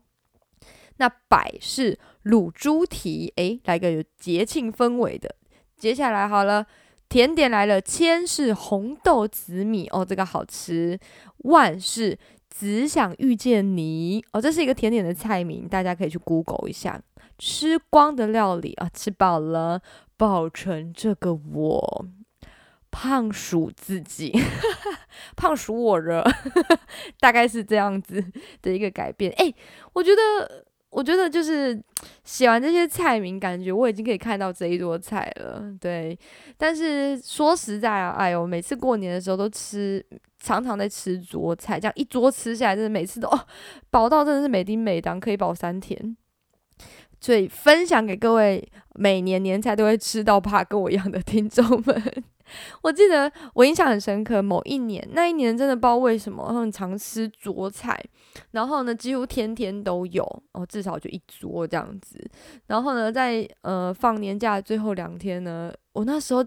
[0.99, 5.35] 那百是卤猪蹄，诶，来个有节庆氛围的。
[5.77, 6.67] 接下来好了。
[7.11, 10.99] 甜点来了，千是红豆紫米哦，这个好吃。
[11.39, 12.17] 万是
[12.49, 17.03] 只想遇见你哦，这是一个甜点的菜名，大家可以去 Google 一下。
[17.37, 19.83] 吃光的料理啊，吃饱了，
[20.17, 22.07] 保成这个我。
[22.93, 24.33] 胖鼠自己，
[25.37, 26.29] 胖鼠我了，
[27.21, 28.25] 大概是这样子
[28.63, 29.33] 的一个改变。
[29.37, 29.55] 哎，
[29.93, 31.81] 我觉得，我觉得就是
[32.25, 35.63] 写完这些菜名，感觉我已经可以看到这一桌菜了。
[35.81, 36.19] 对，
[36.59, 40.05] 但是说实在啊，哎呦，每次过年的时候都吃，
[40.39, 43.47] 常常在吃桌菜，这样一桌吃下来，真的每次都哦
[43.89, 46.17] 饱到真的是每丁每当可以饱三天。
[47.21, 52.25] 所以分享给各位每年年菜都会吃到怕跟我一样的听众们。
[52.83, 57.97] 我记得我印象很深刻，某一年那一年真的不知道为什么很常吃桌菜，
[58.51, 62.19] 然后呢几乎天天都有哦，至少就一桌这样子。
[62.67, 66.45] 然后呢在呃放年假最后两天呢，我那时候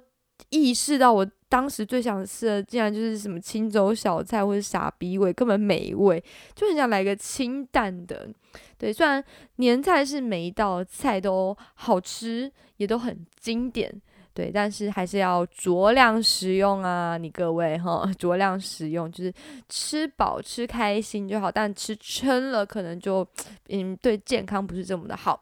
[0.49, 6.19] 意识到，我当时最想吃的竟然就是什么青州小菜或者傻逼味，根本美味，
[6.55, 8.27] 就很想来个清淡的。
[8.75, 9.23] 对，虽然
[9.57, 14.01] 年菜是每一道菜都好吃，也都很经典。
[14.33, 19.31] 对，但是还是要酌量食用啊，你各位哈， 酌量食用，就是
[19.69, 23.23] 吃饱吃开心就好，但吃撑了可能就
[23.69, 25.39] 嗯对健康不是这么的好。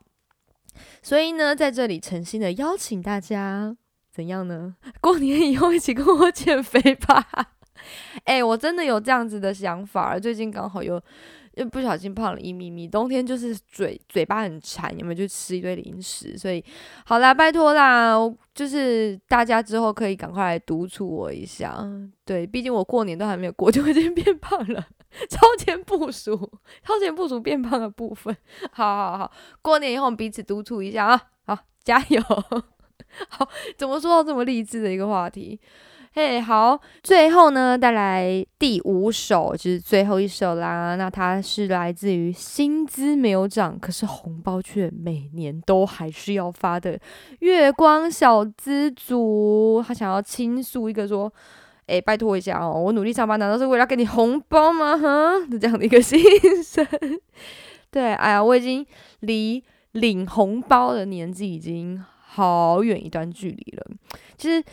[1.01, 3.73] 所以呢，在这里诚心的邀请大家，
[4.11, 4.75] 怎样呢？
[5.01, 7.25] 过年以后一起跟我减肥吧。
[8.25, 11.01] 哎，我真的有这样子的想法，最近刚好又。
[11.55, 16.37] 又不小心胖了一咪咪，冬天就是嘴嘴巴很馋，有没有就吃一堆零食？
[16.37, 16.63] 所以
[17.05, 18.15] 好啦，拜托啦，
[18.55, 21.85] 就是大家之后可以赶快来督促我一下。
[22.23, 24.87] 对，毕竟我过年都还没有过，就已经变胖了，
[25.29, 26.37] 超前部署，
[26.85, 28.33] 超前部署变胖的部分。
[28.71, 29.31] 好好好，
[29.61, 31.21] 过年以后我们彼此督促一下啊！
[31.47, 32.21] 好，加油！
[33.29, 33.47] 好，
[33.77, 35.59] 怎么说到这么励志的一个话题？
[36.13, 40.97] 嘿，好，最后呢，带来第五首，就是最后一首啦。
[40.97, 46.99] 那它是来自于薪资没有涨，可是红包却每年都还是要发的
[47.39, 49.81] 月光小资族。
[49.87, 51.31] 他想要倾诉一个说，
[51.87, 54.97] 哎，拜托一下哦，我努力上班难道是为了给你红包吗？
[54.97, 56.19] 哈，是这样的一个 心
[56.61, 56.85] 声。
[57.89, 58.85] 对，哎呀，我已经
[59.21, 62.03] 离领红包的年纪已经
[62.33, 63.85] 好远一段距离了。
[64.37, 64.63] 其实。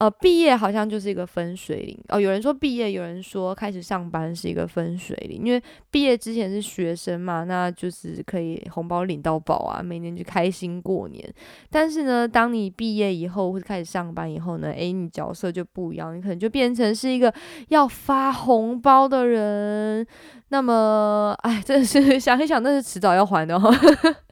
[0.00, 2.20] 呃，毕业好像就是一个分水岭哦。
[2.20, 5.44] 有人说毕业，有人说开始上班是一个分水岭。
[5.44, 11.28] 因为毕业之前是学生嘛，那就是可以红包领到饱啊，每年就开心过年。
[11.68, 17.34] 但是呢，当你毕业以后或者开始上班以后呢，诶，你角色就不一样，你可能就变成是一个
[17.70, 20.06] 要发红包的人。
[20.50, 23.68] 那么，哎，真的是 想一想，那是迟早要还的哈。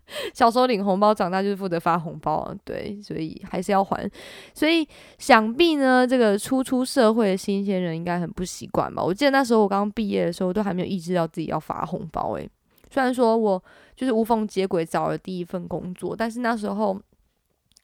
[0.33, 4.11] 小时候领红包，长大就是负责发红包，对，所以还是要还。
[4.55, 4.87] 所以
[5.19, 9.03] 想必呢，这个初出社会的新鲜人应该很不习惯吧？
[9.03, 12.33] 我记得那时候我刚毕业的时候，都还没有意识到自己要发红包。
[12.35, 12.49] 诶，
[12.91, 13.63] 虽然说我
[13.95, 17.01] 就是无缝接轨找了第一份工作，但是那时候。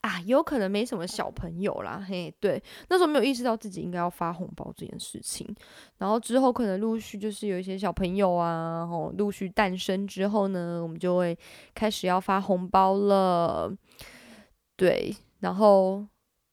[0.03, 5.47] 啊，有可能没什么小朋友啦，嘿，对，那时候没有意识到自己应该要发红包这件事情，
[5.97, 11.37] 然后之后可能陆续就是有一些小朋友啊，吼，陆续诞生之后呢，我们就会
[11.73, 13.73] 开始要发红包了，
[14.75, 16.05] 对，然后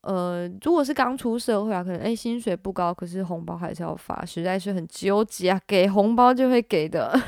[0.02, 7.20] 呃，如果是刚出社会啊，可能诶薪水不高，可是红包还是要发，实在是很纠结啊，给红包就会给的，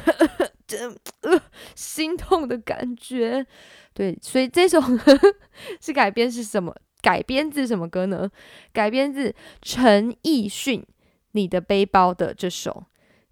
[0.77, 1.41] 呃
[1.75, 3.47] 心痛的感觉。
[3.95, 4.81] 对，所以这首
[5.81, 6.75] 是改编是什么？
[7.03, 8.31] 改编自什么歌呢？
[8.73, 10.81] 改编自陈奕迅
[11.33, 12.71] 《你的背包》的这首《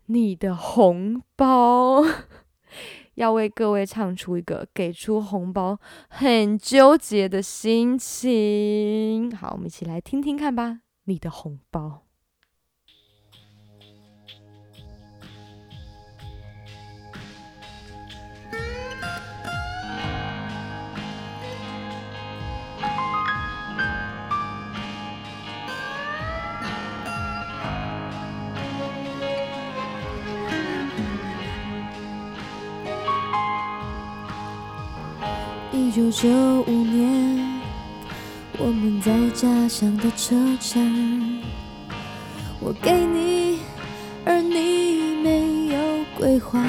[0.06, 2.02] 你的红包》，
[3.14, 5.78] 要为各位唱出一个给出红包
[6.08, 9.30] 很纠结的心情。
[9.36, 10.68] 好，我们一起来听听看吧，
[11.04, 12.06] 《你的红包》。
[35.90, 36.28] 一九九
[36.68, 37.60] 五年，
[38.58, 40.80] 我们在家乡的车站，
[42.60, 43.58] 我给你，
[44.24, 46.64] 而你没有归还。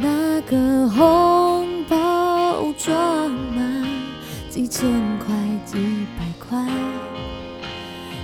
[0.00, 3.84] 那个红包装满
[4.48, 5.36] 几千块、
[5.66, 5.76] 几
[6.18, 6.66] 百块，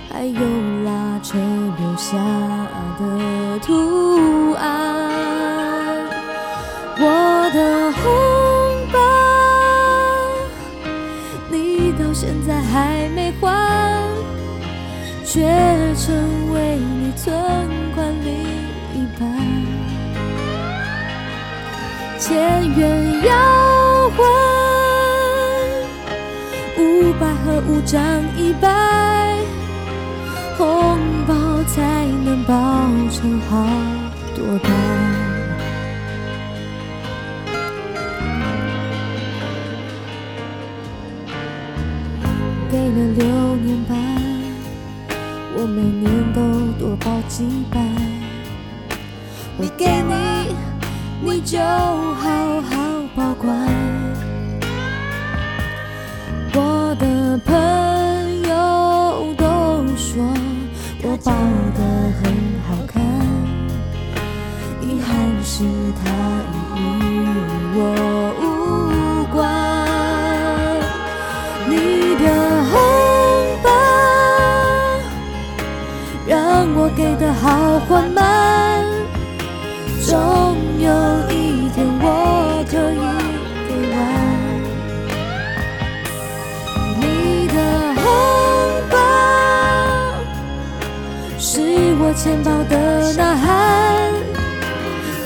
[0.09, 0.41] 还有
[0.83, 2.17] 拉车留下
[13.39, 14.03] 还，
[15.25, 15.41] 却
[15.95, 17.35] 成为你存
[17.93, 18.33] 款另
[18.93, 19.27] 一半。
[22.19, 24.19] 千元要换
[26.77, 28.01] 五百和五张
[28.35, 29.37] 一百，
[30.57, 30.97] 红
[31.27, 32.53] 包才能包
[33.11, 33.65] 成好
[34.35, 35.06] 多袋。
[43.17, 43.97] 六年半，
[45.55, 46.39] 我每年都
[46.79, 47.86] 多报几百。
[76.97, 78.83] 给的好缓慢，
[80.03, 80.89] 总有
[81.29, 83.05] 一天我可以
[83.67, 83.95] 给完。
[86.99, 87.05] 你
[87.49, 87.55] 的
[88.01, 88.01] 红
[88.89, 88.95] 包
[91.37, 91.61] 是
[91.99, 92.73] 我钱包的
[93.13, 93.47] 呐喊，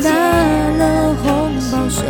[0.04, 0.06] 拿
[0.78, 0.84] 了
[1.24, 1.26] 红
[1.72, 2.04] 包手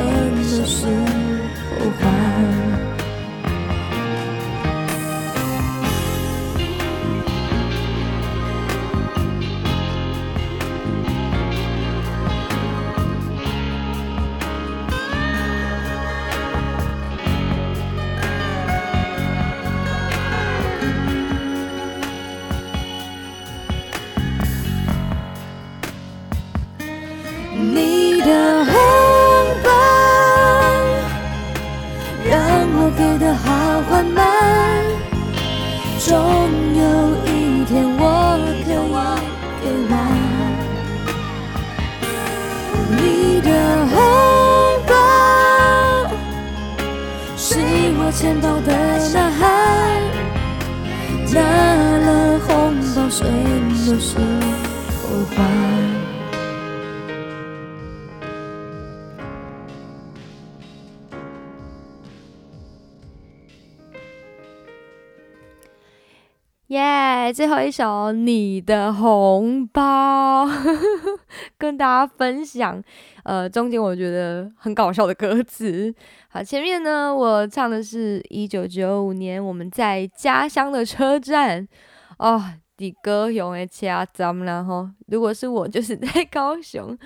[67.33, 70.45] 最后一首《你的红包》，
[71.57, 72.83] 跟大家分享。
[73.23, 75.93] 呃，中间我觉得很搞笑的歌词。
[76.29, 81.67] 好，前面呢，我唱的是一九九五年我们在家乡的车站。
[82.17, 82.43] 哦，
[82.77, 86.97] 的高雄的车站然后如果是我，就是在高雄。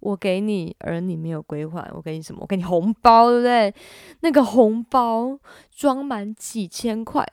[0.00, 2.38] 我给你，而你没有归还，我给你什么？
[2.42, 3.74] 我给你红包，对不对？
[4.20, 5.38] 那个红包
[5.74, 7.26] 装满几千块、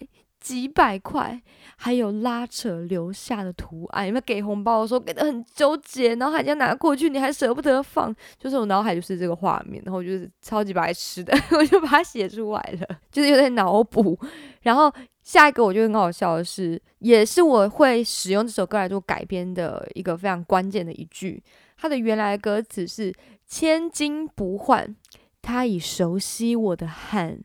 [0.46, 1.42] 几百块，
[1.76, 4.06] 还有拉扯留下的图案。
[4.06, 8.16] 有没有给红包的时候给的很纠结，然后还要拿过去，你还舍不得放？
[8.38, 14.16] 就是我脑海就是这个画面，然后就是超级白痴的， 我就把它写出来了，就是有点脑补。
[14.62, 14.94] 然后
[15.24, 21.44] 下一个我觉得很好笑的是，也是我会使用这首歌来做改编的一个非常关键的一句。
[21.76, 23.12] 它的原来歌词是
[23.48, 24.96] “千金不换”，
[25.42, 27.40] 他已熟悉我的汗，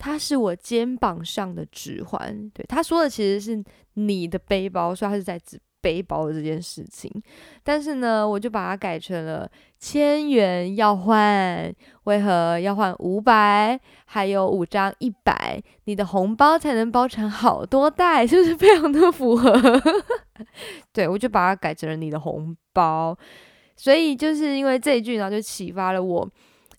[0.00, 2.50] 他是我肩膀上的指环。
[2.54, 3.62] 对，他说的其实是
[3.94, 7.10] 你的背包，说他是在指背包的这件事情。
[7.62, 9.48] 但是呢，我就把它改成了
[9.78, 11.70] 千元要换，
[12.04, 13.78] 为何要换五百？
[14.06, 19.52] 还有五张一百，你的红包才能包成好多袋，是不是非常的符合？
[20.92, 23.16] 对，我就把它改成了你的红包。
[23.76, 26.28] 所以就是因为这一句，然后就启发了我，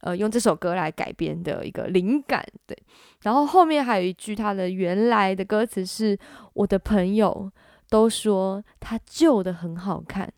[0.01, 2.45] 呃，用这首歌来改编的一个灵感。
[2.67, 2.77] 对，
[3.21, 6.17] 然后后面还有一句，它的原来的歌词是：
[6.53, 7.51] 我的朋友
[7.89, 10.31] 都说他旧的很好看，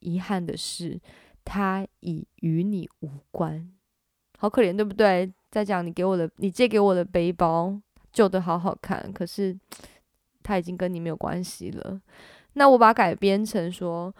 [0.00, 1.00] 遗憾的是
[1.44, 3.70] 他已与你无关。
[4.38, 5.32] 好可怜，对不对？
[5.50, 7.80] 在讲你给我的，你借给我的背包
[8.12, 9.56] 旧的好好看，可是
[10.42, 12.00] 他已经跟你没有关系了。
[12.54, 14.14] 那我把改编成说。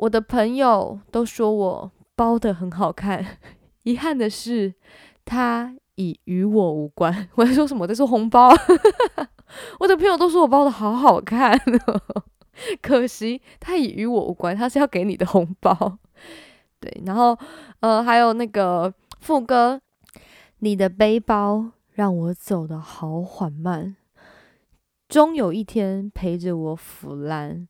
[0.00, 3.22] 我的朋友都说我包的很好看，
[3.90, 4.74] 遗憾的是，
[5.24, 7.28] 他已与我无关。
[7.34, 7.86] 我在说什么？
[7.86, 8.50] 在说红包。
[9.80, 11.58] 我的朋友都说我包的好好看，
[12.80, 14.56] 可惜他已与我无关。
[14.56, 15.98] 他是要给你的红包。
[16.78, 17.36] 对，然后
[17.80, 19.80] 呃，还有那个副歌，
[20.60, 23.96] 你的背包让我走的好缓慢，
[25.08, 27.66] 终有一天陪着我腐烂。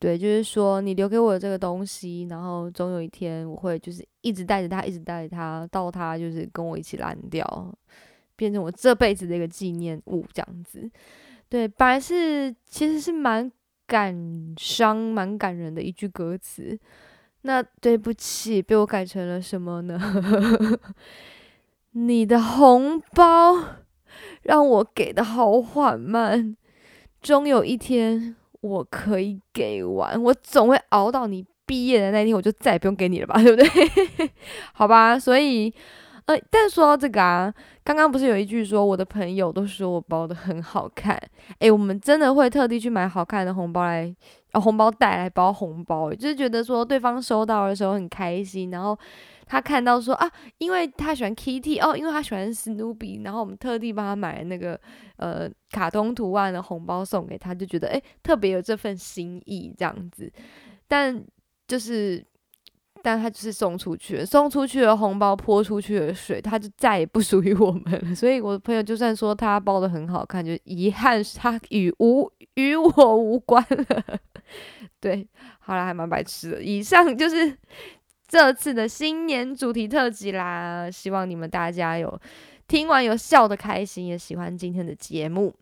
[0.00, 7.78] 对，就是说你留给我的这个东西，然后总有一天我会就是一直带着它，一直带着它，到它就是跟我一起烂掉，
[8.34, 10.90] 变成我这辈子的一个纪念物这样子。
[11.50, 13.52] 对，本来是其实是蛮
[13.86, 16.78] 感伤、蛮感人的一句歌词，
[17.42, 20.00] 那对不起，被我改成了什么呢？
[21.92, 23.54] 你的红包
[24.44, 26.56] 让我给的好缓慢，
[27.20, 34.30] 终有一天我可以给完，我总会熬到你毕业的那天，我就再也不用给你了吧， 对不对？
[34.74, 35.72] 好吧，所以。
[36.26, 37.52] 呃，但说到这个啊，
[37.82, 41.20] 刚刚不是有一句说我的朋友都说我包的很好看，
[41.58, 44.14] 诶，我们真的会特地去买好看的红包来，
[44.52, 48.98] 啊，红包袋来包红包，就是觉得说对方收到的时候很开心，然后
[49.46, 54.80] 他看到说啊，因为他喜欢 Kitty 哦，因为他喜欢史努比然后我们特地帮他买了那个
[55.16, 60.32] 呃卡通图案的红包送给他，就觉得诶，特别有这份心意这样子，
[60.86, 61.24] 但
[61.66, 62.24] 就是。
[63.02, 68.12] 但他就是送出去，送出去的红包泼出去的水，他就再也不属于我们了。
[68.16, 74.18] 所以我的朋友就算说他包的很好看，就遗憾他与无与我无关了。
[75.00, 75.26] 对，
[75.60, 76.62] 好了，还蛮白痴的。
[76.62, 77.56] 以上就是
[78.28, 82.20] 这次的新年主题特辑啦，希望你们大家有
[82.68, 85.54] 听完有笑的开心，也喜欢今天的节目。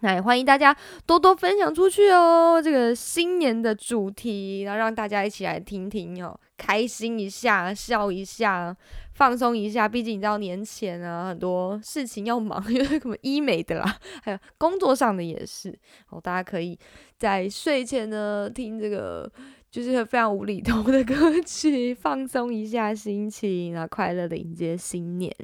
[0.00, 0.76] 那也欢迎大家
[1.06, 8.76] 多多分享出去哦，这个新年的主题，然后让大家一起来听听哦，开心一下，笑一下，
[9.14, 9.88] 放松一下。
[9.88, 15.76] 毕竟你知道年前啊，很多事情要忙， 因为什么医美的啦，还有工作上的也是。
[16.10, 16.78] 哦，大家可以
[17.18, 19.30] 在睡前呢听这个，
[19.70, 25.34] 就是非常无厘头的歌曲，放松一下心情，然后快乐的迎接新年。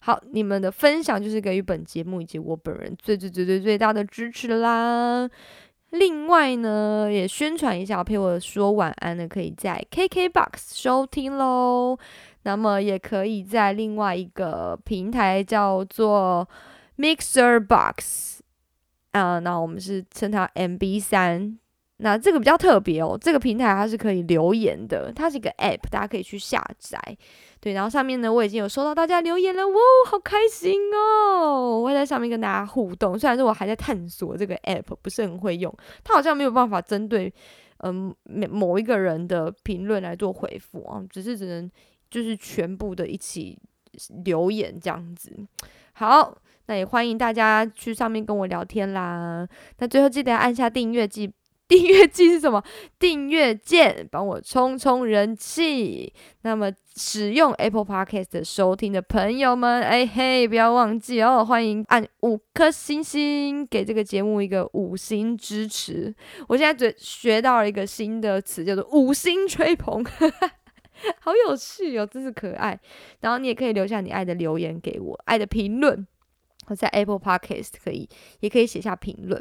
[0.00, 5.28] 好，你们的分享就是给予本节目以及我本人最最最最最大的支持啦。
[5.90, 11.98] 另外呢，也宣传一下，陪我说晚安的，可以在 KKBOX 收听喽。
[12.44, 16.48] 那么也可以在另外一个平台叫做
[16.96, 18.40] Mixer Box
[19.10, 21.59] 啊，那我们是称它 MB 三。
[22.02, 26.98] 那这个比较特别哦，这个平台它是可以留言的，它是一个 App，大家可以去下载。
[27.60, 29.74] 对，然后上面呢，我已经有收到大家留言了，哇，
[30.06, 31.78] 好开心哦！
[31.78, 35.70] 我会在上面跟大家互动，虽然说我还在探索这个 app，不是很会用，
[36.02, 37.30] 它好像没有办法针对
[37.80, 41.70] 嗯某某一个人的评论来做回复啊，只是只能
[42.10, 43.58] 就是全部的一起
[44.24, 45.30] 留言这样子。
[45.92, 46.34] 好，
[46.64, 49.46] 那也欢迎大家去上面跟我聊天啦。
[49.80, 51.30] 那最后记得按下订阅记。
[51.70, 52.60] 订阅键是什么？
[52.98, 56.12] 订阅键帮我冲冲人气。
[56.42, 66.12] 那么使用 Apple Podcast 收听的朋友们，哎嘿，不要忘记哦，欢迎按五颗星星给这个节目一个五星支持。
[66.48, 70.04] 我现在嘴学到了一个新的词，叫做五星吹捧，
[71.22, 72.76] 好有趣哦，真是可爱。
[73.20, 76.04] 然后你也可以留下你爱的留言给我，爱的评论，
[76.66, 78.08] 我在 Apple Podcast 可以，
[78.40, 79.40] 也可以写下评论。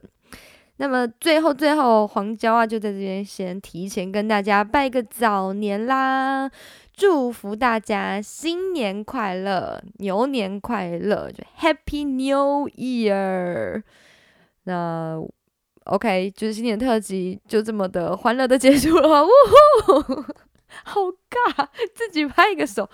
[0.82, 6.49] 那么最后最后，黄娇啊就在这边先提前跟大家拜个早年啦，
[6.93, 13.84] 祝福大家新年快乐，牛年快乐，就 Happy New Year。
[14.63, 15.21] 那
[15.84, 19.30] OK，就是新年特辑就这么的欢乐的结束了，呜
[19.86, 20.23] 呼，
[20.86, 22.89] 好尬，自己拍一个手，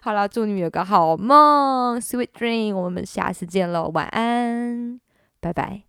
[0.00, 4.98] 好啦，祝你们有个好梦，Sweet Dream，我们下次见喽，晚安，
[5.40, 5.87] 拜拜。